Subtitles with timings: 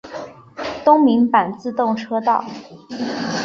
[0.83, 2.43] 东名阪自动车道。